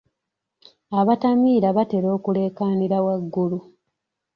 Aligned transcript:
Abatamiira 0.99 1.67
batera 1.77 2.07
okuleekaanira 2.17 2.97
waggulu. 3.05 3.59